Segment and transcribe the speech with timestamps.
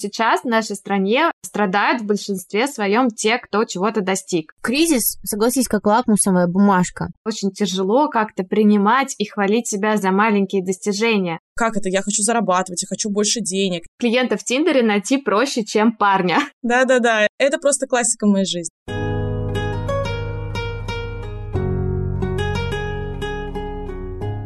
[0.00, 4.54] Сейчас в нашей стране страдают в большинстве своем те, кто чего-то достиг.
[4.62, 7.08] Кризис, согласись, как лакмусовая бумажка.
[7.26, 11.38] Очень тяжело как-то принимать и хвалить себя за маленькие достижения.
[11.54, 11.90] Как это?
[11.90, 13.82] Я хочу зарабатывать, я хочу больше денег.
[13.98, 16.38] Клиента в Тиндере найти проще, чем парня.
[16.62, 18.70] Да-да-да, это просто классика моей жизни.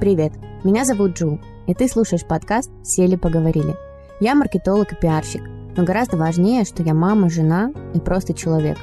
[0.00, 0.32] Привет,
[0.64, 3.93] меня зовут Джул, и ты слушаешь подкаст «Сели поговорили».
[4.20, 5.42] Я маркетолог и пиарщик,
[5.76, 8.79] но гораздо важнее, что я мама, жена и просто человек.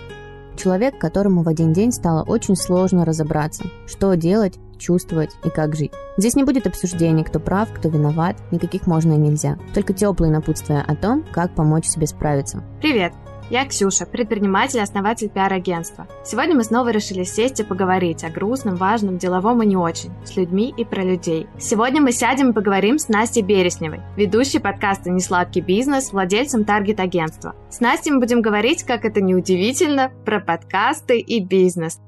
[0.58, 5.92] Человек, которому в один день стало очень сложно разобраться, что делать, чувствовать и как жить.
[6.18, 9.58] Здесь не будет обсуждений, кто прав, кто виноват, никаких можно и нельзя.
[9.74, 12.64] Только теплые напутствия о том, как помочь себе справиться.
[12.82, 13.14] Привет!
[13.52, 16.08] Я Ксюша, предприниматель и основатель пиар-агентства.
[16.24, 20.38] Сегодня мы снова решили сесть и поговорить о грустном, важном, деловом и не очень, с
[20.38, 21.48] людьми и про людей.
[21.60, 27.54] Сегодня мы сядем и поговорим с Настей Бересневой, ведущей подкаста «Несладкий бизнес», владельцем таргет-агентства.
[27.70, 32.00] С Настей мы будем говорить, как это неудивительно, про подкасты и бизнес.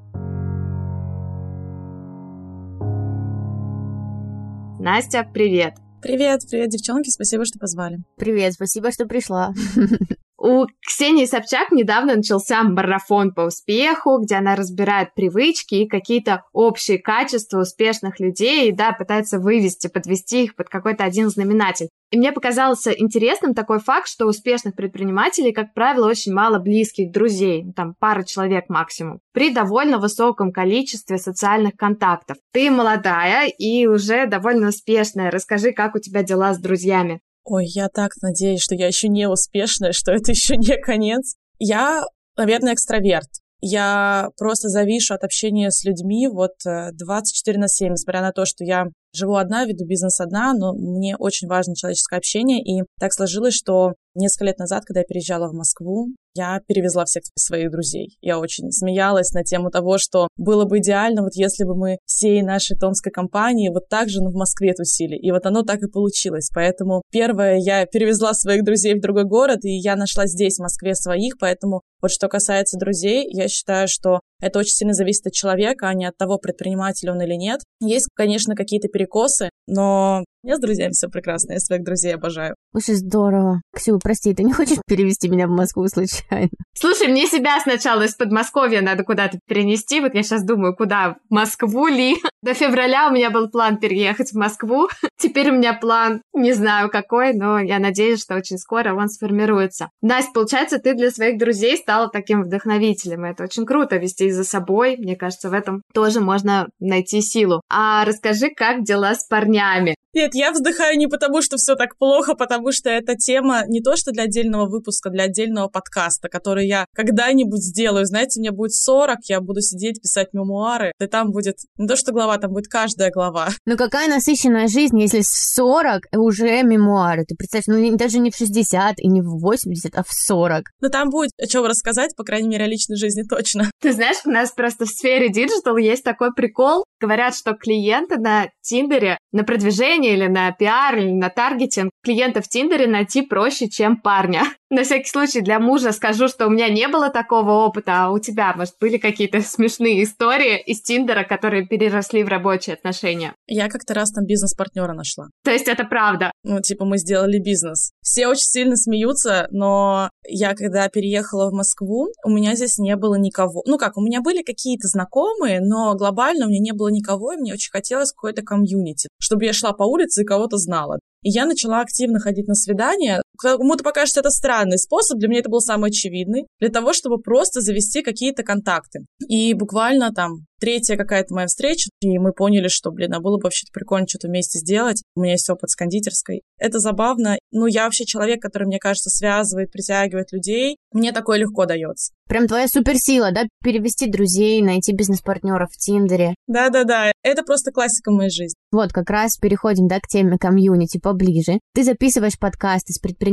[4.80, 5.74] Настя, привет!
[6.00, 7.98] Привет, привет, девчонки, спасибо, что позвали.
[8.16, 9.52] Привет, спасибо, что пришла.
[10.36, 16.98] У Ксении Собчак недавно начался марафон по успеху, где она разбирает привычки и какие-то общие
[16.98, 21.88] качества успешных людей, и, да, пытается вывести, подвести их под какой-то один знаменатель.
[22.10, 27.62] И мне показался интересным такой факт, что успешных предпринимателей, как правило, очень мало близких друзей,
[27.64, 32.36] ну, там пара человек максимум, при довольно высоком количестве социальных контактов.
[32.52, 35.30] Ты молодая и уже довольно успешная.
[35.30, 37.20] Расскажи, как у тебя дела с друзьями?
[37.44, 41.34] Ой, я так надеюсь, что я еще не успешная, что это еще не конец.
[41.58, 42.02] Я,
[42.36, 43.28] наверное, экстраверт.
[43.60, 48.44] Я просто завишу от общения с людьми вот 24 э, на 7, несмотря на то,
[48.44, 52.60] что я живу одна, веду бизнес одна, но мне очень важно человеческое общение.
[52.62, 57.22] И так сложилось, что несколько лет назад, когда я переезжала в Москву, я перевезла всех
[57.36, 58.16] своих друзей.
[58.20, 62.42] Я очень смеялась на тему того, что было бы идеально, вот если бы мы всей
[62.42, 65.16] нашей томской компании вот так же в Москве тусили.
[65.16, 66.50] И вот оно так и получилось.
[66.52, 70.94] Поэтому первое, я перевезла своих друзей в другой город, и я нашла здесь, в Москве,
[70.94, 71.34] своих.
[71.38, 75.94] Поэтому вот что касается друзей, я считаю, что это очень сильно зависит от человека, а
[75.94, 77.60] не от того, предприниматель он или нет.
[77.80, 82.54] Есть, конечно, какие-то перекосы, но меня с друзьями все прекрасно, я своих друзей обожаю.
[82.72, 83.62] Слушай, здорово.
[83.74, 86.50] Ксю, прости, ты не хочешь перевести меня в Москву случайно?
[86.76, 90.00] Слушай, мне себя сначала из Подмосковья надо куда-то перенести.
[90.00, 91.16] Вот я сейчас думаю, куда?
[91.30, 92.16] В Москву ли?
[92.42, 94.88] До февраля у меня был план переехать в Москву.
[95.18, 99.88] Теперь у меня план, не знаю какой, но я надеюсь, что очень скоро он сформируется.
[100.02, 103.24] Настя, получается, ты для своих друзей стала таким вдохновителем.
[103.24, 104.96] Это очень круто вести за собой.
[104.98, 107.62] Мне кажется, в этом тоже можно найти силу.
[107.70, 109.94] А расскажи, как дела с парнями?
[110.14, 113.96] Нет, я вздыхаю не потому, что все так плохо, потому что эта тема не то,
[113.96, 118.06] что для отдельного выпуска, для отдельного подкаста, который я когда-нибудь сделаю.
[118.06, 122.12] Знаете, мне будет 40, я буду сидеть, писать мемуары, и там будет не то, что
[122.12, 123.48] глава, там будет каждая глава.
[123.66, 127.24] Ну какая насыщенная жизнь, если с 40 уже мемуары.
[127.24, 130.64] Ты представляешь, ну даже не в 60 и не в 80, а в 40.
[130.80, 133.70] Ну там будет о чем рассказать, по крайней мере, о личной жизни точно.
[133.80, 136.84] Ты знаешь, у нас просто в сфере digital есть такой прикол.
[137.00, 142.40] Говорят, что клиенты на Тиндере на продвижение продвижение или на пиар, или на таргетинг клиента
[142.40, 144.42] в Тиндере найти проще, чем парня.
[144.70, 148.18] На всякий случай для мужа скажу, что у меня не было такого опыта, а у
[148.18, 153.34] тебя, может, были какие-то смешные истории из Тиндера, которые переросли в рабочие отношения?
[153.46, 155.26] Я как-то раз там бизнес-партнера нашла.
[155.44, 156.32] То есть это правда?
[156.42, 157.92] Ну, типа мы сделали бизнес.
[158.02, 163.16] Все очень сильно смеются, но я когда переехала в Москву, у меня здесь не было
[163.16, 163.62] никого.
[163.66, 167.36] Ну как, у меня были какие-то знакомые, но глобально у меня не было никого, и
[167.36, 170.98] мне очень хотелось какой-то комьюнити, чтобы я шла по улице и кого-то знала.
[171.22, 173.22] И я начала активно ходить на свидания.
[173.38, 177.60] Кому-то покажется это странный способ, для меня это был самый очевидный, для того, чтобы просто
[177.60, 179.00] завести какие-то контакты.
[179.28, 183.42] И буквально там третья какая-то моя встреча, и мы поняли, что, блин, а было бы
[183.44, 185.02] вообще прикольно что-то вместе сделать.
[185.14, 186.42] У меня есть опыт с кондитерской.
[186.58, 187.38] Это забавно.
[187.50, 190.78] Ну, я вообще человек, который, мне кажется, связывает, притягивает людей.
[190.92, 192.12] Мне такое легко дается.
[192.28, 193.42] Прям твоя суперсила, да?
[193.62, 196.34] Перевести друзей, найти бизнес-партнеров в Тиндере.
[196.46, 198.54] Да-да-да, это просто классика моей жизни.
[198.72, 201.58] Вот, как раз переходим, да, к теме комьюнити поближе.
[201.74, 203.23] Ты записываешь подкасты с предпринимателями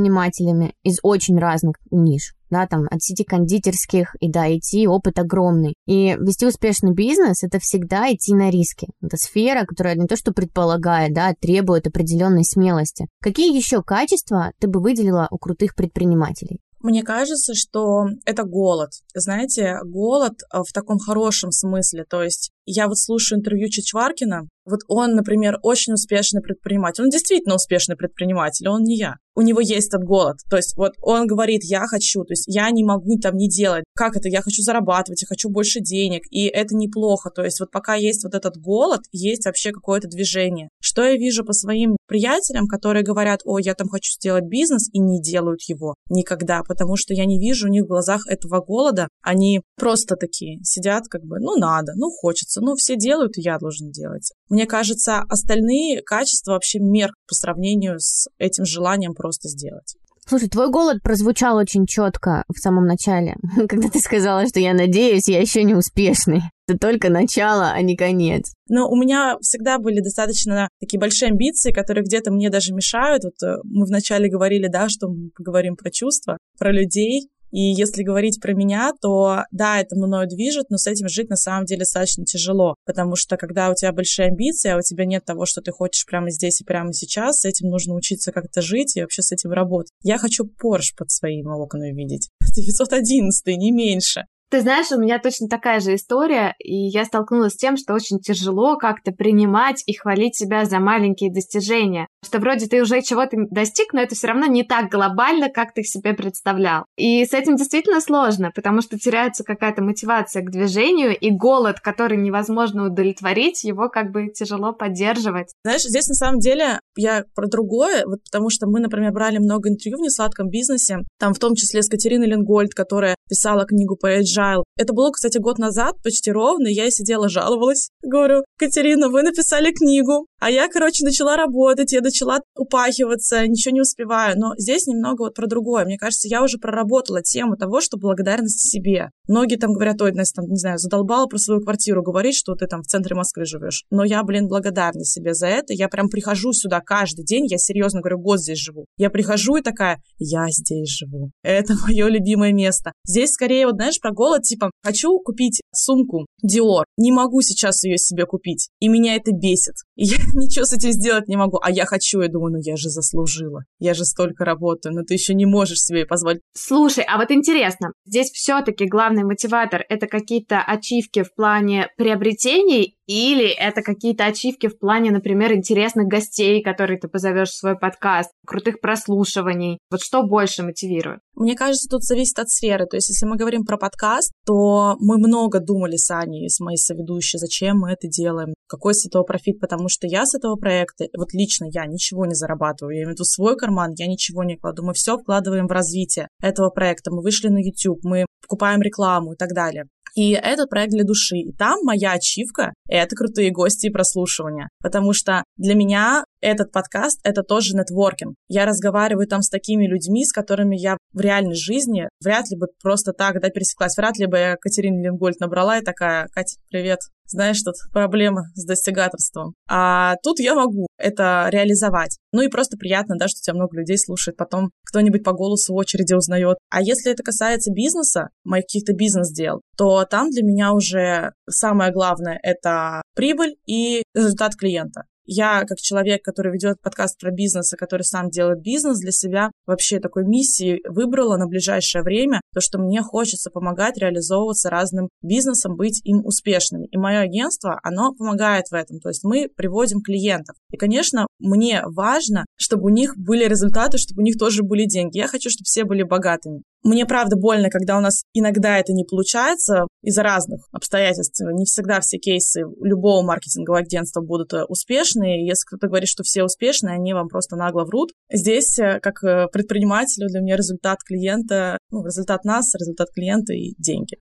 [0.83, 5.73] из очень разных ниш да, там, от сети кондитерских и до IT опыт огромный.
[5.87, 8.89] И вести успешный бизнес— это всегда идти на риски.
[9.01, 13.07] Это сфера, которая не то что предполагает, да, а требует определенной смелости.
[13.21, 16.59] Какие еще качества ты бы выделила у крутых предпринимателей?
[16.81, 18.89] Мне кажется, что это голод.
[19.13, 22.05] Знаете, голод э, в таком хорошем смысле.
[22.09, 27.03] То есть Я вот слушаю интервью Чичваркина, вот он, например, очень успешный предприниматель.
[27.03, 29.15] Он действительно успешный предприниматель, он не я.
[29.33, 30.37] У него есть этот голод.
[30.49, 33.85] То есть вот он говорит, я хочу, то есть я не могу там не делать.
[33.95, 34.27] Как это?
[34.27, 36.23] Я хочу зарабатывать, я хочу больше денег.
[36.29, 37.29] И это неплохо.
[37.29, 40.67] То есть вот пока есть вот этот голод, есть вообще какое-то движение.
[40.81, 44.99] Что я вижу по своим приятелям, которые говорят, о, я там хочу сделать бизнес, и
[44.99, 49.07] не делают его никогда, потому что я не вижу у них в глазах этого голода.
[49.21, 53.57] Они просто такие сидят как бы, ну надо, ну хочется, ну все делают, и я
[53.57, 54.31] должен делать.
[54.49, 59.95] Мне кажется, остальные качества вообще мерк по сравнению с этим желанием просто сделать.
[60.27, 63.35] Слушай, твой голод прозвучал очень четко в самом начале,
[63.67, 66.41] когда ты сказала, что я надеюсь, я еще не успешный.
[66.67, 68.53] Это только начало, а не конец.
[68.69, 73.23] Но у меня всегда были достаточно такие большие амбиции, которые где-то мне даже мешают.
[73.25, 77.27] Вот э, мы вначале говорили, да, что мы поговорим про чувства, про людей.
[77.51, 81.35] И если говорить про меня, то да, это мною движет, но с этим жить на
[81.35, 85.25] самом деле достаточно тяжело, потому что когда у тебя большие амбиции, а у тебя нет
[85.25, 88.95] того, что ты хочешь прямо здесь и прямо сейчас, с этим нужно учиться как-то жить
[88.95, 89.91] и вообще с этим работать.
[90.03, 92.29] Я хочу Порш под своими окнами видеть.
[92.55, 94.25] 911, не меньше.
[94.51, 98.19] Ты знаешь, у меня точно такая же история, и я столкнулась с тем, что очень
[98.19, 102.07] тяжело как-то принимать и хвалить себя за маленькие достижения.
[102.21, 105.83] Что вроде ты уже чего-то достиг, но это все равно не так глобально, как ты
[105.83, 106.83] себе представлял.
[106.97, 112.17] И с этим действительно сложно, потому что теряется какая-то мотивация к движению, и голод, который
[112.17, 115.53] невозможно удовлетворить, его как бы тяжело поддерживать.
[115.63, 119.69] Знаешь, здесь на самом деле я про другое, вот потому что мы, например, брали много
[119.69, 124.19] интервью в несладком бизнесе, там в том числе с Катериной Ленгольд, которая писала книгу по
[124.19, 124.40] agile.
[124.77, 127.89] Это было, кстати, год назад, почти ровно, я сидела, жаловалась.
[128.01, 133.81] Говорю, Катерина, вы написали книгу, а я, короче, начала работать, я начала упахиваться, ничего не
[133.81, 134.37] успеваю.
[134.37, 135.85] Но здесь немного вот про другое.
[135.85, 139.11] Мне кажется, я уже проработала тему того, что благодарность себе.
[139.27, 142.65] Многие там говорят, ой, Настя, там, не знаю, задолбала про свою квартиру говорить, что ты
[142.65, 143.83] там в центре Москвы живешь.
[143.91, 145.73] Но я, блин, благодарна себе за это.
[145.73, 148.85] Я прям прихожу сюда каждый день, я серьезно говорю, год здесь живу.
[148.97, 151.31] Я прихожу и такая, я здесь живу.
[151.43, 152.93] Это мое любимое место.
[153.05, 157.97] Здесь скорее, вот знаешь, про голод, типа, хочу купить сумку Dior, не могу сейчас ее
[157.97, 159.75] себе купить, и меня это бесит.
[159.95, 162.75] И я ничего с этим сделать не могу, а я хочу, я думаю, ну я
[162.75, 166.41] же заслужила, я же столько работаю, но ты еще не можешь себе позволить.
[166.55, 173.49] Слушай, а вот интересно, здесь все-таки главный мотиватор это какие-то ачивки в плане приобретений или
[173.49, 178.79] это какие-то ачивки в плане, например, интересных гостей, которые ты позовешь в свой подкаст, крутых
[178.79, 179.79] прослушиваний.
[179.89, 181.19] Вот что больше мотивирует?
[181.35, 182.85] Мне кажется, тут зависит от сферы.
[182.85, 186.77] То есть, если мы говорим про подкаст, то мы много думали с Аней, с моей
[186.77, 191.05] соведущей, зачем мы это делаем, какой с этого профит, потому что я с этого проекта,
[191.17, 194.55] вот лично я ничего не зарабатываю, я имею в виду свой карман, я ничего не
[194.55, 199.33] кладу, мы все вкладываем в развитие этого проекта, мы вышли на YouTube, мы покупаем рекламу
[199.33, 199.85] и так далее.
[200.15, 201.37] И этот проект для души.
[201.37, 204.69] И там моя ачивка— это крутые гости и прослушивания.
[204.81, 208.35] Потому что для меня этот подкаст— это тоже нетворкинг.
[208.47, 212.67] Я разговариваю там с такими людьми, с которыми я в реальной жизни вряд ли бы
[212.81, 213.97] просто так, да, пересеклась.
[213.97, 216.99] Вряд ли бы я Катерину Ленгольд набрала и такая, Катя, привет,
[217.31, 219.53] знаешь, тут проблема с достигаторством.
[219.69, 222.17] А тут я могу это реализовать.
[222.33, 225.77] Ну и просто приятно, да, что тебя много людей слушает, потом кто-нибудь по голосу в
[225.77, 226.57] очереди узнает.
[226.69, 232.39] А если это касается бизнеса, моих каких-то бизнес-дел, то там для меня уже самое главное—
[232.43, 235.03] это прибыль и результат клиента.
[235.25, 239.51] Я, как человек, который ведет подкаст про бизнес, и который сам делает бизнес для себя,
[239.65, 245.75] вообще такой миссии выбрала на ближайшее время то, что мне хочется помогать реализовываться разным бизнесам,
[245.75, 246.87] быть им успешными.
[246.91, 248.99] И мое агентство, оно помогает в этом.
[248.99, 250.55] То есть мы приводим клиентов.
[250.71, 255.17] И, конечно, мне важно, чтобы у них были результаты, чтобы у них тоже были деньги.
[255.17, 256.63] Я хочу, чтобы все были богатыми.
[256.83, 261.39] Мне правда больно, когда у нас иногда это не получается из-за разных обстоятельств.
[261.41, 265.45] Не всегда все кейсы любого маркетингового агентства будут э, успешны.
[265.45, 268.13] Если кто-то говорит, что все успешны, они вам просто нагло врут.
[268.33, 273.75] Здесь, э, как э, предпринимателю, для меня результат клиента, ну, результат нас, результат клиента и
[273.77, 274.17] деньги.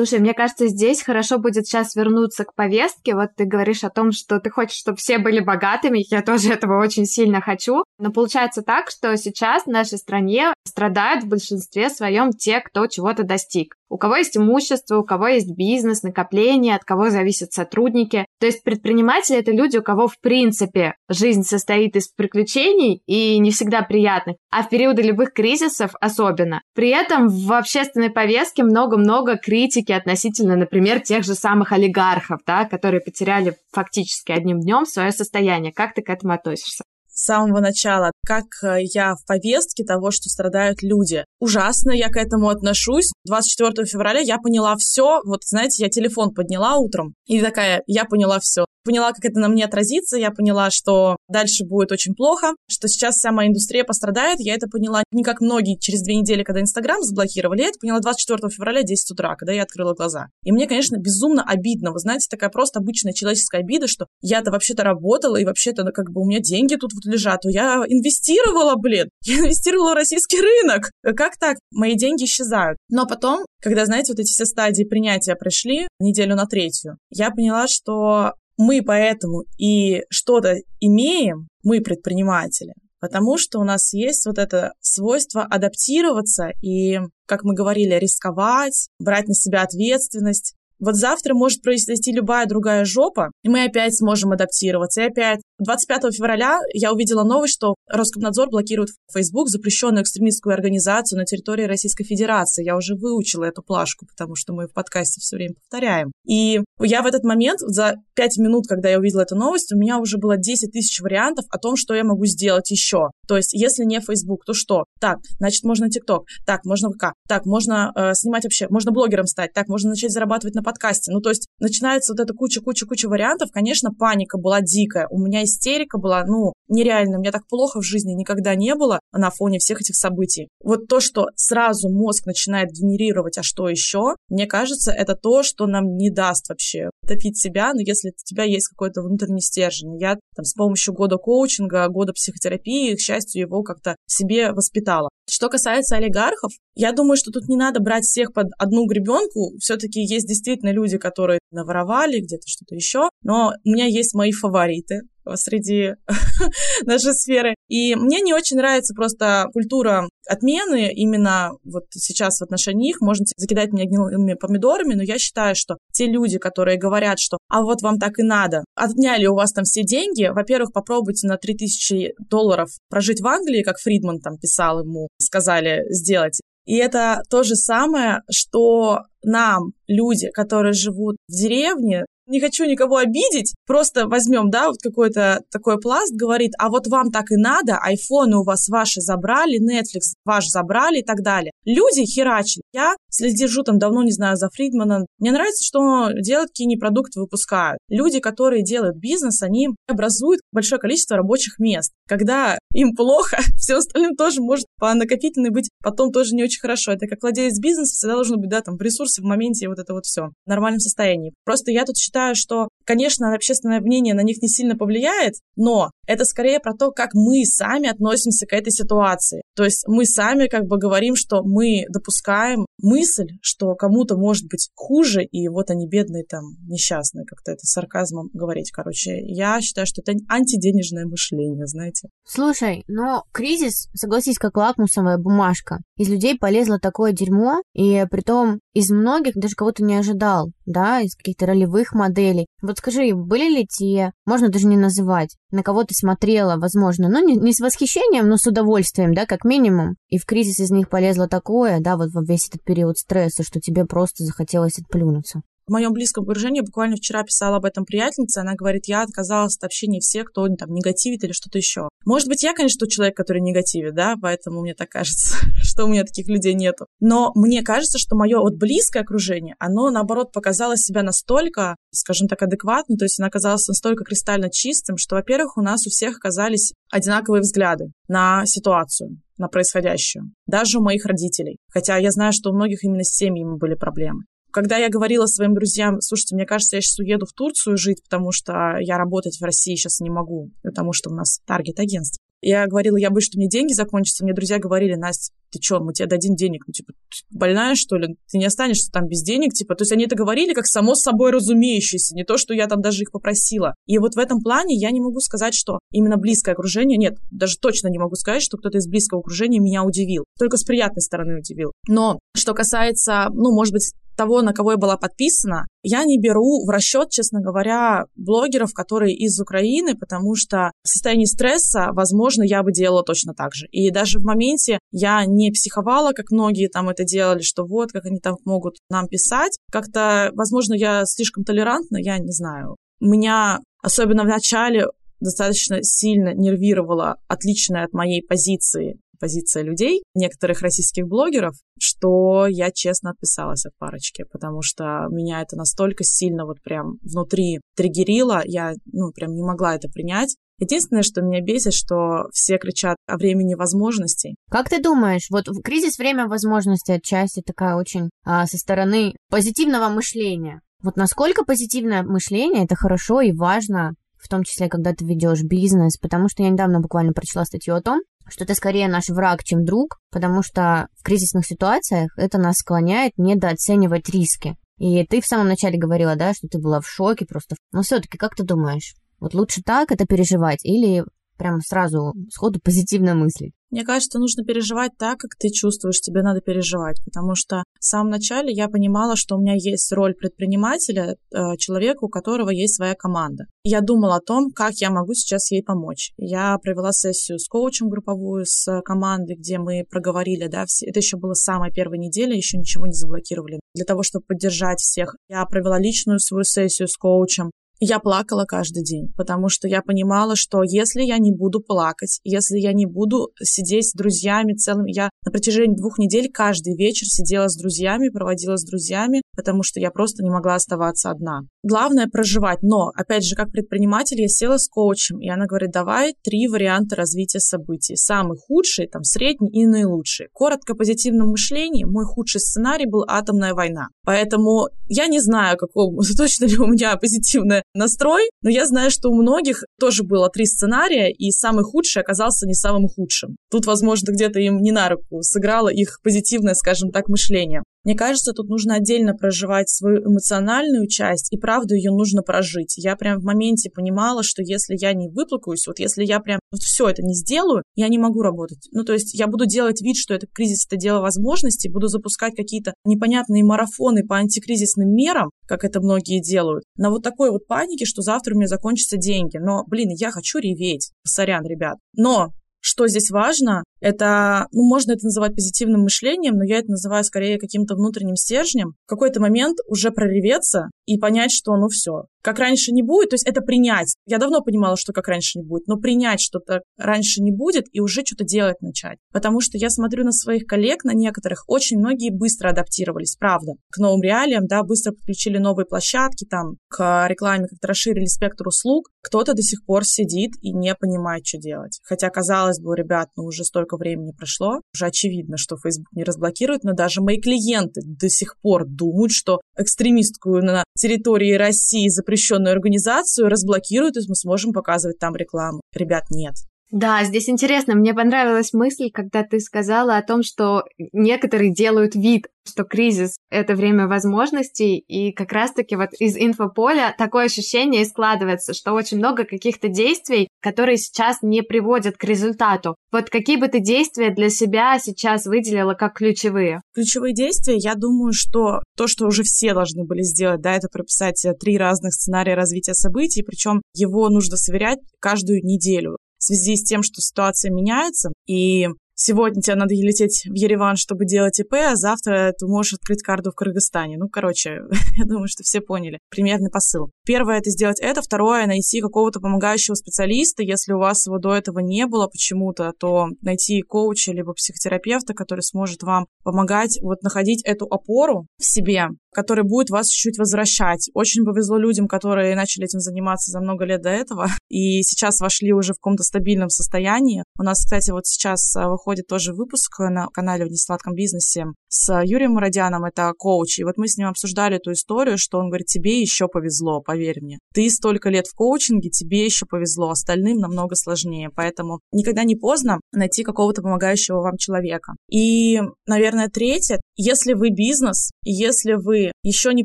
[0.00, 3.14] Слушай, мне кажется, здесь хорошо будет сейчас вернуться к повестке.
[3.14, 6.02] Вот ты говоришь о том, что ты хочешь, чтобы все были богатыми.
[6.10, 7.84] Я тоже этого очень сильно хочу.
[7.98, 13.24] Но получается так, что сейчас в нашей стране страдают в большинстве своем те, кто чего-то
[13.24, 13.74] достиг.
[13.90, 18.24] У кого есть имущество, у кого есть бизнес, накопление, от кого зависят сотрудники.
[18.38, 23.50] То есть предприниматели— это люди, у кого в принципе жизнь состоит из приключений и не
[23.50, 26.62] всегда приятных, а в периоды любых кризисов особенно.
[26.72, 33.00] При этом в общественной повестке много-много критики относительно, например, тех же самых олигархов, да, которые
[33.00, 35.72] потеряли фактически одним днем свое состояние.
[35.72, 36.84] Как ты к этому относишься?
[37.20, 41.24] с самого начала, как э, я в повестке того, что страдают люди.
[41.38, 43.12] Ужасно я к этому отношусь.
[43.26, 45.20] 24 февраля я поняла все.
[45.26, 49.48] Вот, знаете, я телефон подняла утром и такая, я поняла все поняла, как это на
[49.48, 54.40] мне отразится, я поняла, что дальше будет очень плохо, что сейчас вся моя индустрия пострадает.
[54.40, 58.00] Я это поняла не как многие через две недели, когда Инстаграм заблокировали, я это поняла
[58.00, 60.26] 24 февраля 10 утра, когда я открыла глаза.
[60.42, 61.92] И мне, конечно, безумно обидно.
[61.92, 66.10] Вы знаете, такая просто обычная человеческая обида, что я-то вообще-то работала, и вообще-то ну, как
[66.10, 70.40] бы у меня деньги тут вот лежат, то я инвестировала, блин, я инвестировала в российский
[70.40, 70.90] рынок.
[71.16, 71.58] Как так?
[71.70, 72.76] Мои деньги исчезают.
[72.88, 77.66] Но потом, когда, знаете, вот эти все стадии принятия прошли, неделю на третью, я поняла,
[77.68, 84.74] что мы поэтому и что-то имеем, мы предприниматели, потому что у нас есть вот это
[84.80, 90.54] свойство адаптироваться и, как мы говорили, рисковать, брать на себя ответственность.
[90.78, 96.14] Вот завтра может произойти любая другая жопа, и мы опять сможем адаптироваться, и опять 25
[96.14, 102.64] февраля я увидела новость, что Роскомнадзор блокирует Facebook, запрещенную экстремистскую организацию на территории Российской Федерации.
[102.64, 106.12] Я уже выучила эту плашку, потому что мы в подкасте все время повторяем.
[106.26, 109.98] И я в этот момент, за 5 минут, когда я увидела эту новость, у меня
[109.98, 113.10] уже было 10 тысяч вариантов о том, что я могу сделать еще.
[113.28, 114.84] То есть, если не Facebook, то что?
[115.00, 116.24] Так, значит, можно TikTok.
[116.46, 117.12] Так, можно ВК.
[117.28, 118.66] Так, можно э, снимать вообще.
[118.70, 119.52] Можно блогером стать.
[119.52, 121.12] Так, можно начать зарабатывать на подкасте.
[121.12, 123.50] Ну, то есть, начинается вот эта куча-куча-куча вариантов.
[123.52, 125.06] Конечно, паника была дикая.
[125.10, 127.18] У меня истерика была, ну, нереально.
[127.18, 130.48] Мне так плохо в жизни никогда не было на фоне всех этих событий.
[130.62, 135.66] Вот то, что сразу мозг начинает генерировать, а что еще, мне кажется, это то, что
[135.66, 139.98] нам не даст вообще топить себя, но если у тебя есть какой-то внутренний стержень.
[139.98, 145.08] Я там с помощью года коучинга, года психотерапии, к счастью, его как-то себе воспитала.
[145.28, 149.56] Что касается олигархов, я думаю, что тут не надо брать всех под одну гребенку.
[149.58, 153.08] Все-таки есть действительно люди, которые наворовали где-то что-то еще.
[153.22, 155.02] Но у меня есть мои фавориты
[155.34, 155.94] среди
[156.84, 157.54] нашей сферы.
[157.68, 163.00] И мне не очень нравится просто культура отмены именно вот сейчас в отношении их.
[163.00, 167.62] Можете закидать меня гнилыми помидорами, но я считаю, что те люди, которые говорят, что «а
[167.62, 172.14] вот вам так и надо», отняли у вас там все деньги, во-первых, попробуйте на 3000
[172.28, 176.40] долларов прожить в Англии, как Фридман там писал ему, сказали сделать.
[176.66, 182.96] И это то же самое, что нам, люди, которые живут в деревне, не хочу никого
[182.96, 187.76] обидеть, просто возьмем, да, вот какой-то такой пласт, говорит, а вот вам так и надо,
[187.76, 191.52] айфоны у вас ваши забрали, Netflix ваш забрали и так далее.
[191.64, 192.62] Люди херачат.
[192.72, 195.06] Я следержу там давно, не знаю, за Фридманом.
[195.18, 197.78] Мне нравится, что он делает, какие продукты выпускают.
[197.88, 201.92] Люди, которые делают бизнес, они образуют большое количество рабочих мест.
[202.08, 206.92] Когда им плохо, все остальным тоже может по накопительной быть потом тоже не очень хорошо.
[206.92, 209.92] Это как владелец бизнеса всегда должен быть, да, там, в ресурсе, в моменте, вот это
[209.92, 211.32] вот все в нормальном состоянии.
[211.44, 216.24] Просто я тут считаю, что, конечно, общественное мнение на них не сильно повлияет, но это
[216.24, 219.42] скорее про то, как мы сами относимся к этой ситуации.
[219.54, 224.70] То есть мы сами как бы говорим, что мы допускаем мысль, что кому-то может быть
[224.74, 229.20] хуже, и вот они бедные там, несчастные, как-то это сарказмом говорить, короче.
[229.22, 232.08] Я считаю, что это антиденежное мышление, знаете.
[232.26, 235.78] Слушай, но кризис, согласись, как лакмусовая бумажка.
[235.96, 241.00] Из людей полезло такое дерьмо, и при том из многих даже кого-то не ожидал, да,
[241.00, 242.46] из каких-то ролевых моделей.
[242.62, 247.24] Вот скажи, были ли те, можно даже не называть, на кого ты смотрела, возможно, ну,
[247.24, 250.88] не, не с восхищением, но с удовольствием, да, как минимум, и в кризис из них
[250.88, 255.72] полезло такое, да, вот во весь этот период стресса, что тебе просто захотелось отплюнуться в
[255.72, 260.00] моем близком окружении буквально вчера писала об этом приятельница, она говорит, я отказалась от общения
[260.00, 261.88] всех, кто там негативит или что-то еще.
[262.04, 265.88] Может быть, я, конечно, тот человек, который негативит, да, поэтому мне так кажется, что у
[265.88, 266.86] меня таких людей нету.
[266.98, 272.42] Но мне кажется, что мое вот близкое окружение, оно, наоборот, показало себя настолько, скажем так,
[272.42, 276.72] адекватно, то есть оно оказалось настолько кристально чистым, что, во-первых, у нас у всех оказались
[276.90, 280.24] одинаковые взгляды на ситуацию на происходящее.
[280.46, 281.56] Даже у моих родителей.
[281.72, 284.24] Хотя я знаю, что у многих именно с семьями были проблемы.
[284.52, 288.32] Когда я говорила своим друзьям, слушайте, мне кажется, я сейчас уеду в Турцию жить, потому
[288.32, 292.20] что я работать в России сейчас не могу, потому что у нас таргет-агентство.
[292.42, 294.24] Я говорила, я боюсь, что мне деньги закончатся.
[294.24, 296.64] Мне друзья говорили, Настя, ты что, мы тебе дадим денег?
[296.66, 296.94] Ну, типа,
[297.30, 298.16] больная, что ли?
[298.30, 299.52] Ты не останешься там без денег?
[299.52, 302.80] Типа, то есть они это говорили как само собой разумеющееся, не то, что я там
[302.80, 303.74] даже их попросила.
[303.86, 307.58] И вот в этом плане я не могу сказать, что именно близкое окружение, нет, даже
[307.60, 310.24] точно не могу сказать, что кто-то из близкого окружения меня удивил.
[310.38, 311.72] Только с приятной стороны удивил.
[311.88, 316.66] Но что касается, ну, может быть, того, на кого я была подписана, я не беру
[316.66, 322.62] в расчет, честно говоря, блогеров, которые из Украины, потому что в состоянии стресса, возможно, я
[322.62, 323.66] бы делала точно так же.
[323.72, 328.04] И даже в моменте я не психовала, как многие там это делали, что вот, как
[328.04, 329.56] они там могут нам писать.
[329.72, 332.76] Как-то, возможно, я слишком толерантна, я не знаю.
[333.00, 334.84] Меня, особенно в начале,
[335.20, 343.10] достаточно сильно нервировала отличная от моей позиции позиция людей, некоторых российских блогеров, что я честно
[343.10, 349.12] отписалась от парочки, потому что меня это настолько сильно вот прям внутри триггерило, я, ну,
[349.12, 350.36] прям не могла это принять.
[350.58, 354.36] Единственное, что меня бесит, что все кричат о времени возможностей.
[354.50, 360.60] Как ты думаешь, вот кризис время возможностей отчасти такая очень а, со стороны позитивного мышления.
[360.82, 365.96] Вот насколько позитивное мышление это хорошо и важно, в том числе, когда ты ведешь бизнес,
[365.96, 369.64] потому что я недавно буквально прочла статью о том, что ты скорее наш враг, чем
[369.64, 374.56] друг, потому что в кризисных ситуациях это нас склоняет недооценивать риски.
[374.78, 377.56] И ты в самом начале говорила, да, что ты была в шоке просто.
[377.72, 381.04] Но все-таки, как ты думаешь, вот лучше так это переживать или
[381.36, 383.52] прям сразу сходу позитивно мыслить?
[383.70, 388.10] Мне кажется, нужно переживать так, как ты чувствуешь, тебе надо переживать, потому что в самом
[388.10, 392.94] начале я понимала, что у меня есть роль предпринимателя, э, человека, у которого есть своя
[392.94, 393.44] команда.
[393.62, 396.12] Я думала о том, как я могу сейчас ей помочь.
[396.16, 400.86] Я провела сессию с коучем групповую, с командой, где мы проговорили, да, все.
[400.86, 403.60] это еще было самая первая неделя, еще ничего не заблокировали.
[403.74, 408.84] Для того, чтобы поддержать всех, я провела личную свою сессию с коучем, я плакала каждый
[408.84, 413.30] день, потому что я понимала, что если я не буду плакать, если я не буду
[413.42, 414.84] сидеть с друзьями целым...
[414.84, 419.80] Я на протяжении двух недель каждый вечер сидела с друзьями, проводила с друзьями, потому что
[419.80, 421.40] я просто не могла оставаться одна.
[421.62, 426.14] Главное проживать, но, опять же, как предприниматель, я села с коучем, и она говорит, давай
[426.22, 427.96] три варианта развития событий.
[427.96, 430.28] Самый худший, там, средний и наилучший.
[430.32, 433.88] Коротко позитивном мышлении мой худший сценарий был атомная война.
[434.04, 439.10] Поэтому я не знаю, какого, точно ли у меня позитивное настрой, но я знаю, что
[439.10, 443.36] у многих тоже было три сценария, и самый худший оказался не самым худшим.
[443.50, 447.62] Тут, возможно, где-то им не на руку сыграло их позитивное, скажем так, мышление.
[447.84, 452.74] Мне кажется, тут нужно отдельно проживать свою эмоциональную часть, и правду ее нужно прожить.
[452.76, 456.60] Я прям в моменте понимала, что если я не выплакаюсь, вот если я прям вот
[456.60, 458.68] все это не сделаю, я не могу работать.
[458.72, 462.34] Ну, то есть я буду делать вид, что это кризис, это дело возможностей, буду запускать
[462.36, 467.86] какие-то непонятные марафоны по антикризисным мерам, как это многие делают, на вот такой вот панике,
[467.86, 469.38] что завтра у меня закончатся деньги.
[469.38, 470.92] Но, блин, я хочу реветь.
[471.04, 471.78] Сорян, ребят.
[471.96, 477.04] Но что здесь важно, это, ну, можно это называть позитивным мышлением, но я это называю
[477.04, 478.74] скорее каким-то внутренним стержнем.
[478.86, 483.14] В какой-то момент уже прореветься и понять, что ну все, как раньше не будет, то
[483.14, 483.94] есть это принять.
[484.06, 487.80] Я давно понимала, что как раньше не будет, но принять что-то раньше не будет и
[487.80, 488.98] уже что-то делать начать.
[489.12, 493.78] Потому что я смотрю на своих коллег, на некоторых, очень многие быстро адаптировались, правда, к
[493.78, 498.88] новым реалиям, да, быстро подключили новые площадки, там, к рекламе как-то расширили спектр услуг.
[499.02, 501.80] Кто-то до сих пор сидит и не понимает, что делать.
[501.84, 506.64] Хотя, казалось бы, ребят, ну уже столько времени прошло, уже очевидно, что Facebook не разблокирует,
[506.64, 513.28] но даже мои клиенты до сих пор думают, что экстремистскую на территории России запрещенную организацию
[513.28, 515.60] разблокируют, и мы сможем показывать там рекламу.
[515.74, 516.34] Ребят, нет.
[516.70, 522.28] Да, здесь интересно, мне понравилась мысль, когда ты сказала о том, что некоторые делают вид,
[522.46, 528.54] что кризис— это время возможностей, и как раз-таки вот из инфополя такое ощущение и складывается,
[528.54, 532.76] что очень много каких-то действий, которые сейчас не приводят к результату.
[532.92, 536.60] Вот какие бы ты действия для себя сейчас выделила как ключевые?
[536.72, 541.26] Ключевые действия, я думаю, что то, что уже все должны были сделать, да, это прописать
[541.40, 546.82] три разных сценария развития событий, причем его нужно сверять каждую неделю в связи с тем,
[546.82, 552.34] что ситуация меняется, и сегодня тебе надо лететь в Ереван, чтобы делать ИП, а завтра
[552.38, 553.96] ты можешь открыть карту в Кыргызстане.
[553.96, 554.60] Ну, короче,
[554.98, 555.98] я думаю, что все поняли.
[556.10, 556.90] Примерный посыл.
[557.06, 558.02] Первое— это сделать это.
[558.02, 560.42] Второе— найти какого-то помогающего специалиста.
[560.42, 565.42] Если у вас его до этого не было почему-то, то найти коуча либо психотерапевта, который
[565.42, 570.90] сможет вам помогать вот находить эту опору в себе, который будет вас чуть-чуть возвращать.
[570.94, 575.52] Очень повезло людям, которые начали этим заниматься за много лет до этого, и сейчас вошли
[575.52, 577.24] уже в каком-то стабильном состоянии.
[577.38, 582.02] У нас, кстати, вот сейчас а, выходит тоже выпуск на канале в несладком бизнесе с
[582.04, 585.66] Юрием Мурадяном, это коуч, и вот мы с ним обсуждали эту историю, что он говорит,
[585.66, 587.38] тебе еще повезло, поверь мне.
[587.54, 592.80] Ты столько лет в коучинге, тебе еще повезло, остальным намного сложнее, поэтому никогда не поздно
[592.92, 594.94] найти какого-то помогающего вам человека.
[595.10, 599.64] И, наверное, третье, если вы бизнес, если вы еще не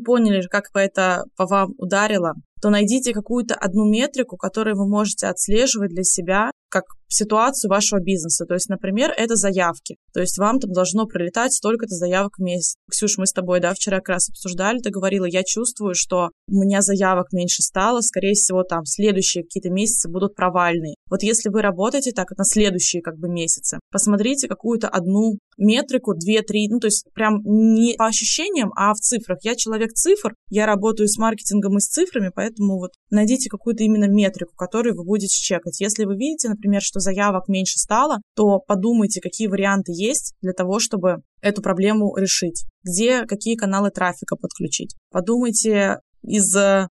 [0.00, 5.90] поняли, как это по вам ударило, то найдите какую-то одну метрику, которую вы можете отслеживать
[5.90, 8.44] для себя, как ситуацию вашего бизнеса.
[8.44, 9.96] То есть, например, это заявки.
[10.12, 12.76] То есть вам там должно прилетать столько-то заявок в месяц.
[12.90, 16.54] Ксюш, мы с тобой, да, вчера как раз обсуждали, ты говорила, я чувствую, что у
[16.54, 20.95] меня заявок меньше стало, скорее всего, там следующие какие-то месяцы будут провальные.
[21.08, 26.68] Вот если вы работаете так на следующие как бы месяцы, посмотрите какую-то одну метрику, две-три,
[26.68, 29.38] ну, то есть прям не по ощущениям, а в цифрах.
[29.42, 34.08] Я человек цифр, я работаю с маркетингом и с цифрами, поэтому вот найдите какую-то именно
[34.08, 35.80] метрику, которую вы будете чекать.
[35.80, 40.78] Если вы видите, например, что заявок меньше стало, то подумайте, какие варианты есть для того,
[40.78, 42.64] чтобы эту проблему решить.
[42.82, 44.94] Где какие каналы трафика подключить.
[45.10, 46.56] Подумайте, из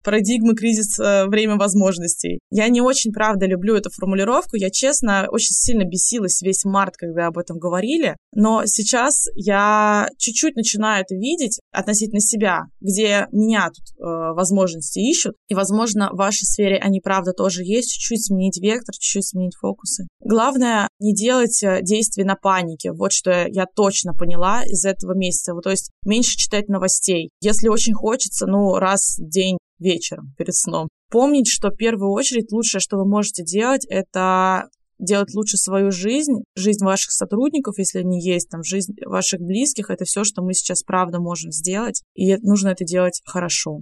[0.07, 2.39] парадигмы кризис э, время возможностей.
[2.51, 4.57] Я не очень, правда, люблю эту формулировку.
[4.57, 8.17] Я, честно, очень сильно бесилась весь март, когда об этом говорили.
[8.33, 15.35] Но сейчас я чуть-чуть начинаю это видеть относительно себя, где меня тут э, возможности ищут.
[15.49, 17.91] И, возможно, в вашей сфере они, правда, тоже есть.
[17.91, 20.07] Чуть-чуть сменить вектор, чуть-чуть сменить фокусы.
[20.21, 22.93] Главное, не делать э, действий на панике.
[22.93, 25.53] Вот что я точно поняла из этого месяца.
[25.53, 27.31] Вот, то есть меньше читать новостей.
[27.41, 30.89] Если очень хочется, ну, раз в день вечером перед сном.
[31.11, 36.43] Помнить, что в первую очередь лучшее, что вы можете делать, это делать лучше свою жизнь,
[36.55, 40.83] жизнь ваших сотрудников, если они есть, там, жизнь ваших близких, это все, что мы сейчас
[40.83, 43.81] правда можем сделать, и нужно это делать хорошо.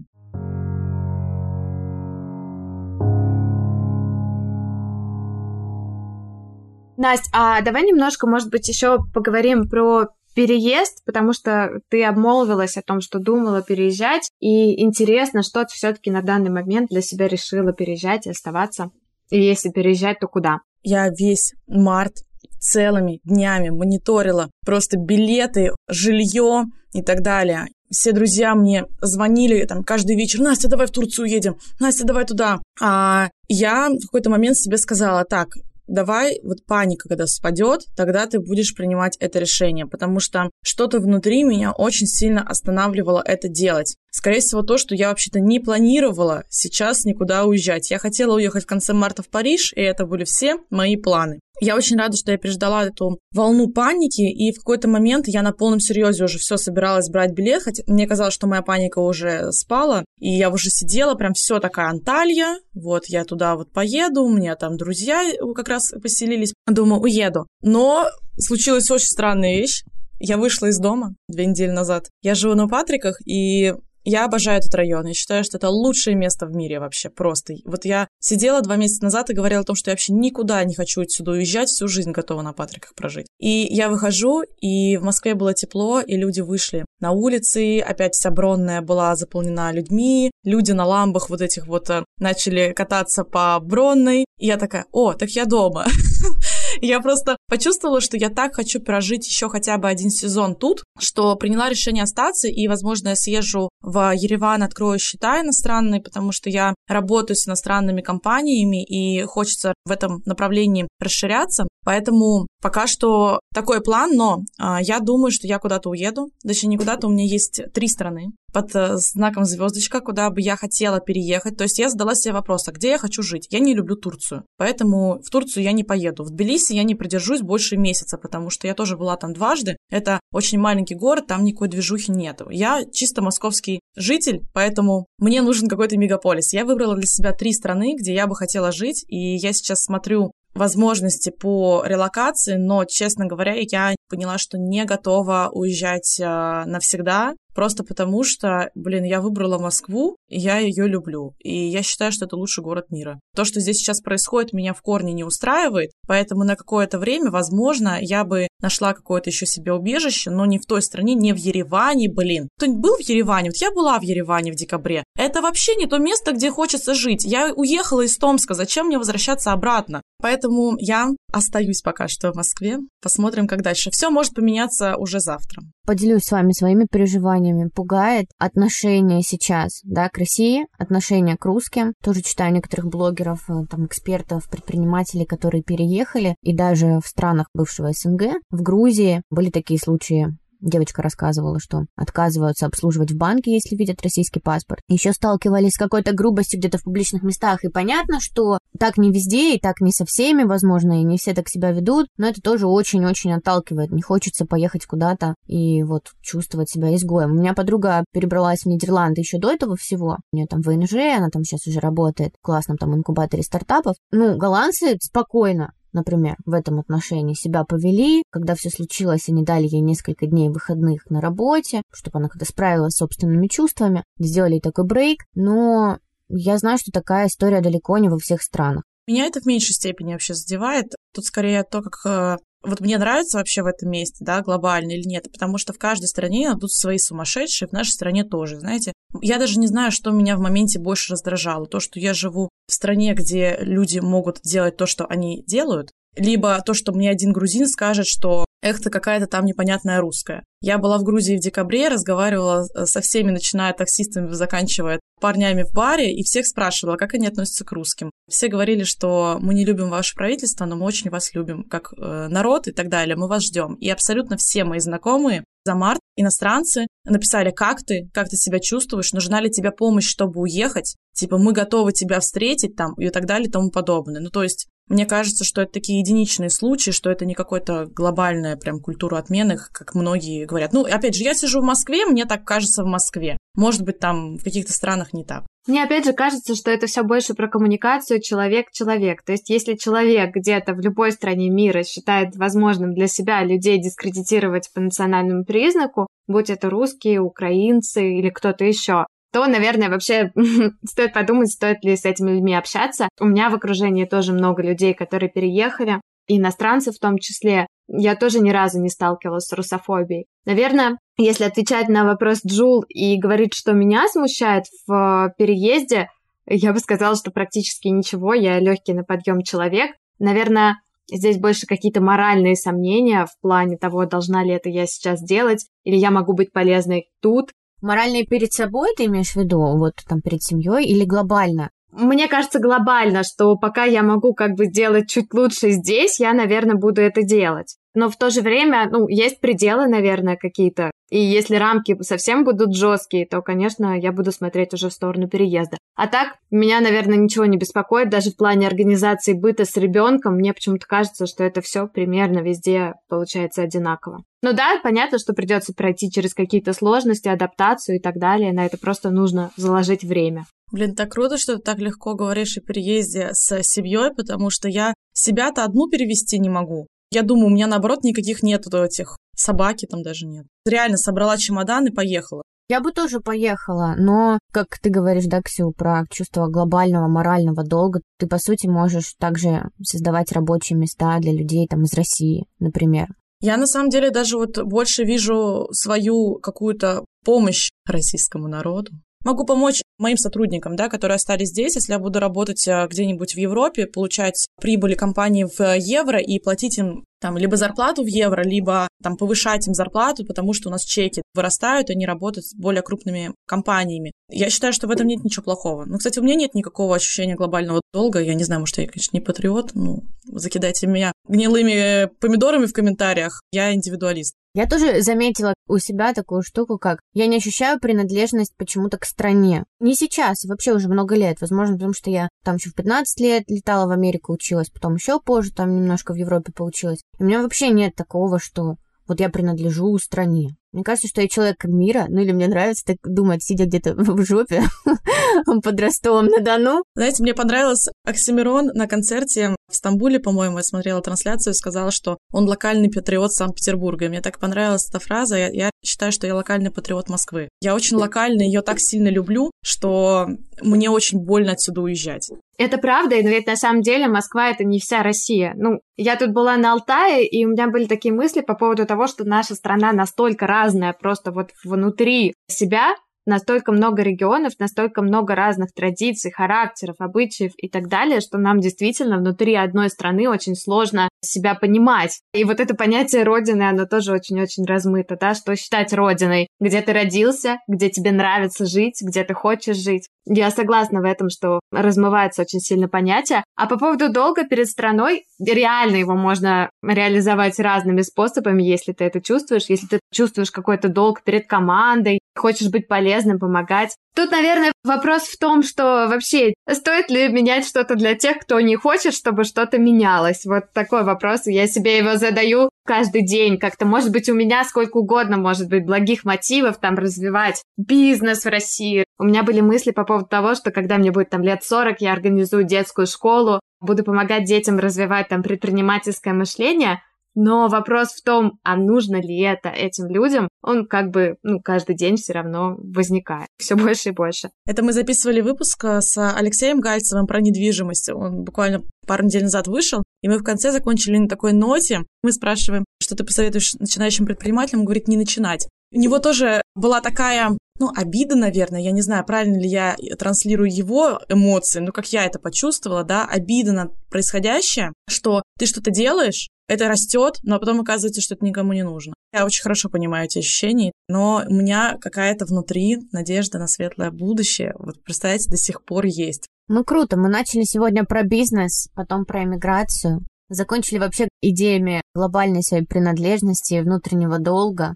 [6.97, 12.83] Настя, а давай немножко, может быть, еще поговорим про переезд, потому что ты обмолвилась о
[12.83, 17.73] том, что думала переезжать, и интересно, что ты все-таки на данный момент для себя решила
[17.73, 18.90] переезжать и оставаться.
[19.31, 20.59] И если переезжать, то куда?
[20.83, 22.18] Я весь март
[22.61, 27.66] целыми днями мониторила просто билеты, жилье и так далее.
[27.90, 32.61] Все друзья мне звонили там каждый вечер, Настя, давай в Турцию едем, Настя, давай туда.
[32.81, 35.49] А я в какой-то момент себе сказала, так,
[35.87, 41.44] давай вот паника, когда спадет, тогда ты будешь принимать это решение, потому что что-то внутри
[41.44, 43.97] меня очень сильно останавливало это делать.
[44.11, 47.90] Скорее всего, то, что я вообще-то не планировала сейчас никуда уезжать.
[47.90, 51.40] Я хотела уехать в конце марта в Париж, и это были все мои планы.
[51.61, 55.53] Я очень рада, что я переждала эту волну паники, и в какой-то момент я на
[55.53, 60.05] полном серьезе уже все собиралась брать билет, хотя мне казалось, что моя паника уже спала,
[60.19, 64.57] и я уже сидела, прям все такая Анталья, вот я туда вот поеду, у меня
[64.57, 65.23] там друзья
[65.55, 67.47] как раз поселились, думаю, уеду.
[67.62, 69.85] Но случилась очень странная вещь.
[70.19, 72.09] Я вышла из дома две недели назад.
[72.23, 75.07] Я живу на Патриках, и я обожаю этот район.
[75.07, 77.11] Я считаю, что это лучшее место в мире вообще.
[77.11, 77.55] Просто.
[77.64, 80.75] Вот я сидела два месяца назад и говорила о том, что я вообще никуда не
[80.75, 83.27] хочу отсюда уезжать, всю жизнь готова на Патриках прожить.
[83.38, 88.31] И я выхожу, и в Москве было тепло, и люди вышли на улицы, опять вся
[88.31, 94.25] Бронная была заполнена людьми, люди на ламбах вот этих вот э, начали кататься по Бронной.
[94.38, 95.87] И я такая, о, так я дома.
[96.81, 101.37] Я просто почувствовала, что я так хочу прожить еще хотя бы один сезон тут, что
[101.37, 106.75] приняла решение остаться, и, возможно, я съезжу в Ереван, открою счета иностранные, потому что я
[106.89, 111.67] работаю с иностранными компаниями, и хочется в этом направлении расширяться.
[111.85, 116.31] Поэтому пока что такой план, но а, я думаю, что я куда-то уеду.
[116.43, 120.57] Точнее, не куда-то, у меня есть три страны под э, знаком звездочка, куда бы я
[120.57, 121.57] хотела переехать.
[121.59, 123.49] То есть я задала себе вопрос, а где я хочу жить?
[123.51, 126.23] Я не люблю Турцию, поэтому в Турцию я не поеду.
[126.23, 129.77] В Тбилиси я не продержусь больше месяца, потому что я тоже была там дважды.
[129.90, 132.40] Это очень маленький город, там никакой движухи нет.
[132.49, 136.53] Я чисто московский житель, поэтому мне нужен какой-то мегаполис.
[136.53, 140.31] Я выбрала для себя три страны, где я бы хотела жить, и я сейчас смотрю
[140.55, 146.25] возможности по релокации, но, честно говоря, я поняла, что не готова уезжать э,
[146.67, 147.35] навсегда.
[147.55, 151.35] Просто потому что, блин, я выбрала Москву, и я ее люблю.
[151.38, 153.21] И я считаю, что это лучший город мира.
[153.35, 155.90] То, что здесь сейчас происходит, меня в корне не устраивает.
[156.07, 160.67] Поэтому на какое-то время, возможно, я бы нашла какое-то еще себе убежище, но не в
[160.67, 162.49] той стране, не в Ереване, блин.
[162.57, 163.51] Кто-нибудь был в Ереване?
[163.51, 165.05] Вот я была в Ереване в декабре.
[165.17, 167.25] Это вообще не то место, где хочется жить.
[167.25, 170.03] Я уехала из Томска, зачем мне возвращаться обратно?
[170.21, 172.79] Поэтому я остаюсь пока что в Москве.
[173.03, 173.90] Посмотрим, как дальше.
[173.90, 175.62] Все может поменяться уже завтра.
[175.87, 177.68] Поделюсь с вами своими переживаниями.
[177.68, 181.92] Пугает отношение сейчас, да, к России, отношение к русским.
[182.03, 187.90] Тоже читаю некоторых блогеров, э, там, экспертов, предпринимателей, которые переехали, и даже в странах бывшего
[187.92, 194.00] СНГ, в Грузии были такие случаи Девочка рассказывала, что отказываются обслуживать в банке, если видят
[194.03, 194.81] российский паспорт.
[194.88, 197.64] Еще сталкивались с какой-то грубостью где-то в публичных местах.
[197.64, 201.35] И понятно, что так не везде и так не со всеми, возможно, и не все
[201.35, 203.90] так себя ведут, но это тоже очень-очень отталкивает.
[203.90, 207.33] Не хочется поехать куда-то и вот чувствовать себя изгоем.
[207.33, 210.16] У меня подруга перебралась в Нидерланды еще до этого всего.
[210.33, 213.96] У нее там ВНЖ, она там сейчас уже работает в классном там инкубаторе стартапов.
[214.11, 219.81] Ну, голландцы спокойно например, в этом отношении себя повели, когда все случилось, они дали ей
[219.81, 225.23] несколько дней выходных на работе, чтобы она как-то справилась с собственными чувствами, сделали такой брейк,
[225.35, 228.83] но я знаю, что такая история далеко не во всех странах.
[229.07, 230.87] Меня это в меньшей степени вообще задевает.
[231.13, 235.07] Тут скорее то, как э, вот мне нравится вообще в этом месте, да, глобально или
[235.07, 238.92] нет, потому что в каждой стране идут свои сумасшедшие, в нашей стране тоже, знаете.
[239.20, 241.66] Я даже не знаю, что меня в моменте больше раздражало.
[241.66, 246.61] То, что я живу в стране, где люди могут делать то, что они делают, либо
[246.64, 250.42] то, что мне один грузин скажет, что эх, ты какая-то там непонятная русская.
[250.62, 255.72] Я была в Грузии в декабре, разговаривала э, со всеми, начиная таксистами, заканчивая парнями в
[255.72, 258.11] баре, и всех спрашивала, как они относятся к русским.
[258.29, 262.29] Все говорили, что мы не любим ваше правительство, но мы очень вас любим как э,
[262.29, 263.74] народ и так далее, мы вас ждем.
[263.74, 269.12] И абсолютно все мои знакомые за март иностранцы написали, как ты, как ты себя чувствуешь,
[269.12, 273.48] нужна ли тебе помощь, чтобы уехать, типа мы готовы тебя встретить там и так далее
[273.48, 274.20] и тому подобное.
[274.20, 278.57] Ну, то есть мне кажется, что это такие единичные случаи, что это не какая-то глобальная
[278.57, 280.73] прям культура отмены, как многие говорят.
[280.73, 283.38] Ну, опять же, я сижу в Москве, мне так кажется в Москве.
[283.57, 285.44] Может быть, там в каких-то странах не так.
[285.66, 289.23] Мне опять же кажется, что это все больше про коммуникацию человек-человек.
[289.23, 294.70] То есть, если человек где-то в любой стране мира считает возможным для себя людей дискредитировать
[294.75, 300.33] по национальному признаку, будь это русские, украинцы или кто-то еще, то, наверное, вообще
[300.88, 303.09] стоит подумать, стоит ли с этими людьми общаться.
[303.20, 307.66] У меня в окружении тоже много людей, которые переехали, иностранцы в том числе.
[307.88, 310.27] Я тоже ни разу не сталкивалась с русофобией.
[310.47, 316.11] Наверное, если отвечать на вопрос Джул и говорить, что меня смущает в переезде,
[316.47, 318.35] я бы сказала, что практически ничего.
[318.35, 319.97] Я легкий на подъем человек.
[320.20, 320.77] Наверное,
[321.11, 325.97] здесь больше какие-то моральные сомнения в плане того, должна ли это я сейчас делать, или
[325.97, 327.51] я могу быть полезной тут,
[327.85, 331.68] Моральные перед собой ты имеешь в виду, вот там перед семьей или глобально?
[331.92, 336.77] Мне кажется глобально, что пока я могу как бы делать чуть лучше здесь, я, наверное,
[336.77, 337.77] буду это делать.
[337.95, 340.91] Но в то же время, ну, есть пределы, наверное, какие-то.
[341.11, 345.79] И если рамки совсем будут жесткие, то, конечно, я буду смотреть уже в сторону переезда.
[345.95, 350.35] А так, меня, наверное, ничего не беспокоит, даже в плане организации быта с ребенком.
[350.35, 354.25] Мне почему-то кажется, что это все примерно везде получается одинаково.
[354.43, 358.53] Ну да, понятно, что придется пройти через какие-то сложности, адаптацию и так далее.
[358.53, 360.47] На это просто нужно заложить время.
[360.73, 364.95] Блин, так круто, что ты так легко говоришь о переезде с семьей, потому что я
[365.13, 366.89] себя-то одну перевести не могу.
[367.14, 370.46] Я думаю, у меня, наоборот, никаких нет этих собаки там даже нет.
[370.66, 372.42] Реально собрала чемодан и поехала.
[372.68, 378.00] Я бы тоже поехала, но, как ты говоришь, да, Ксю, про чувство глобального морального долга,
[378.18, 383.09] ты, по сути, можешь также создавать рабочие места для людей там из России, например.
[383.40, 388.90] Я, на самом деле, даже вот больше вижу свою какую-то помощь российскому народу.
[389.25, 393.39] Могу помочь моим сотрудникам, да, которые остались здесь, если я буду работать э, где-нибудь в
[393.39, 398.87] Европе, получать прибыли компании в евро и платить им там либо зарплату в евро, либо
[399.03, 403.33] там повышать им зарплату, потому что у нас чеки вырастают, они работают с более крупными
[403.47, 404.13] компаниями.
[404.31, 405.85] Я считаю, что в этом нет ничего плохого.
[405.85, 408.21] Ну, кстати, у меня нет никакого ощущения глобального долга.
[408.21, 409.73] Я не знаю, может, я, конечно, не патриот.
[409.75, 413.43] Ну, закидайте меня гнилыми помидорами в комментариях.
[413.53, 414.35] Я индивидуалист.
[414.55, 419.65] Я тоже заметила у себя такую штуку, как я не ощущаю принадлежность почему-то к стране.
[419.81, 421.41] Не сейчас, вообще уже много лет.
[421.41, 425.21] Возможно, потому что я там еще в 15 лет летала в Америку, училась, потом еще
[425.21, 427.01] позже там немножко в Европе получилось.
[427.19, 428.77] И у меня вообще нет такого, что
[429.09, 430.57] вот я принадлежу стране.
[430.75, 434.25] Мне кажется, что я человек мира, ну или мне нравится так думать, сидя где-то в
[434.25, 434.63] жопе
[435.63, 436.83] под Ростовом-на-Дону.
[436.97, 442.47] Знаете, мне понравилось Оксимирон на концерте в Стамбуле, по-моему, я смотрела трансляцию, сказала, что он
[442.47, 444.09] локальный патриот Санкт-Петербурга.
[444.09, 445.37] Мне так понравилась эта фраза.
[445.37, 447.49] Я, я считаю, что я локальный патриот Москвы.
[447.61, 450.29] Я очень локальный, ее так сильно люблю, что
[450.63, 452.31] мне очень больно отсюда уезжать.
[452.57, 455.55] Это правда, но ведь на самом деле Москва— это не вся Россия.
[455.57, 459.09] Ну, я тут была на Алтае, и у меня были такие мысли по поводу того,
[459.09, 460.63] что наша страна настолько разная
[461.00, 462.94] просто вот внутри себя,
[463.27, 469.18] настолько много регионов, настолько много разных традиций, характеров, обычаев и так далее, что нам действительно
[469.18, 472.20] внутри одной страны очень сложно себя понимать.
[472.35, 476.92] И вот это понятие родины, оно тоже очень-очень размыто, да, что считать родиной, где ты
[476.92, 480.09] родился, где тебе нравится жить, где ты хочешь жить.
[480.27, 483.45] Я согласна в этом, что размывается очень сильно понятие.
[483.57, 489.21] А по поводу долга перед страной, реально его можно реализовать разными способами, если ты это
[489.21, 493.97] чувствуешь, если ты чувствуешь какой-то долг перед командой, хочешь быть полезным, помогать.
[494.15, 498.77] Тут, наверное, вопрос в том, что вообще стоит ли менять что-то для тех, кто не
[498.77, 500.45] хочет, чтобы что-то менялось.
[500.45, 501.47] Вот такой вопрос.
[501.47, 505.85] Я себе его задаю каждый день как-то, может быть, у меня сколько угодно, может быть,
[505.85, 509.05] благих мотивов там развивать бизнес в России.
[509.18, 512.12] У меня были мысли по поводу того, что когда мне будет там лет 40, я
[512.12, 517.01] организую детскую школу, буду помогать детям развивать там предпринимательское мышление,
[517.35, 521.97] но вопрос в том, а нужно ли это этим людям, он как бы, ну, каждый
[521.97, 523.49] день все равно возникает.
[523.59, 524.51] Все больше и больше.
[524.66, 528.09] Это мы записывали выпуск э, с Алексеем Гальцевым про недвижимость.
[528.11, 532.01] Он буквально пару недель назад вышел, и мы в конце закончили на такой ноте.
[532.23, 534.81] Мы спрашиваем, что ты посоветуешь начинающим предпринимателям?
[534.81, 535.69] Он говорит, не начинать.
[535.93, 540.75] У него тоже была такая ну, обида, наверное, я не знаю, правильно ли я транслирую
[540.75, 546.49] его эмоции, но как я это почувствовала, да, обида на происходящее, что ты что-то делаешь,
[546.68, 549.14] это растет, но потом оказывается, что это никому не нужно.
[549.33, 554.74] Я очень хорошо понимаю эти ощущения, но у меня какая-то внутри надежда на светлое будущее,
[554.79, 556.48] вот представляете, до сих пор есть.
[556.68, 562.87] Ну круто, мы начали сегодня про бизнес, потом про эмиграцию, закончили вообще идеями глобальной своей
[562.87, 564.94] принадлежности, внутреннего долга.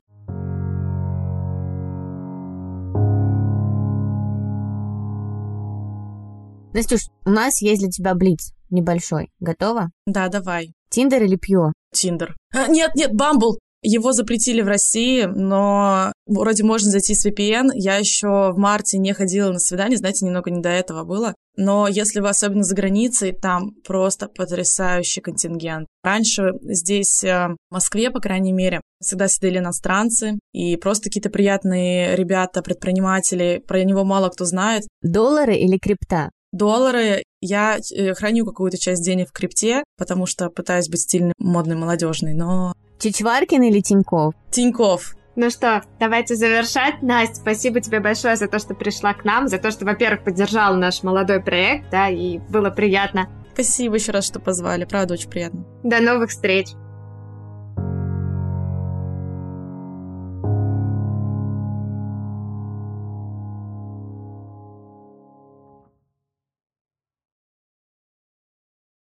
[6.72, 9.31] Настюш, у нас есть для тебя блиц небольшой.
[9.40, 9.90] Готова?
[10.07, 10.74] Да, давай.
[10.90, 11.72] Тиндер или Пью?
[11.92, 12.37] Тиндер.
[12.55, 13.59] А, нет, нет, Бамбл.
[13.83, 17.70] Его запретили в России, но вроде можно зайти с VPN.
[17.74, 21.35] Я еще в марте не ходила на свидание, знаете, немного не до этого было.
[21.57, 25.87] Но если вы особенно за границей, там просто потрясающий контингент.
[26.03, 32.16] Раньше здесь, э, в Москве, по крайней мере, всегда сидели иностранцы и просто какие-то приятные
[32.16, 33.62] ребята, предприниматели.
[33.66, 34.88] Про него мало кто знает.
[35.03, 36.31] Доллары или крипта?
[36.53, 37.23] Доллары.
[37.41, 42.35] Я э, храню какую-то часть денег в крипте, потому что пытаюсь быть стильной, модной, молодежной,
[42.35, 42.75] но...
[42.99, 44.35] Чичваркин или Тиньков?
[44.51, 45.15] Тиньков.
[45.37, 47.01] Ну что, давайте завершать.
[47.01, 50.75] Настя, спасибо тебе большое за то, что пришла к нам, за то, что, во-первых, поддержала
[50.75, 53.29] наш молодой проект, да, и было приятно.
[53.53, 55.65] Спасибо еще раз, что позвали, правда, очень приятно.
[55.85, 56.71] До новых встреч.